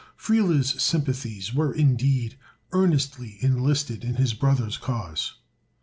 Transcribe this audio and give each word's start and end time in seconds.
Friele's 0.17 0.81
sympathies 0.81 1.53
were 1.53 1.71
indeed 1.71 2.35
earnestly 2.71 3.37
enlisted 3.41 4.03
in 4.03 4.15
his 4.15 4.33
brother's 4.33 4.77
cause. 4.77 5.35